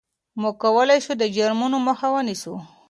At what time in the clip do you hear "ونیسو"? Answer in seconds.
2.13-2.53